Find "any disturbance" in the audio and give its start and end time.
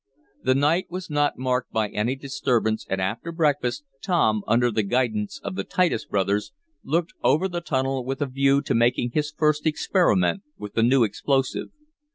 1.89-2.87